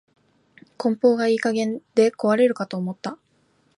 [0.79, 3.19] 梱包がいい加減で壊れるかと思った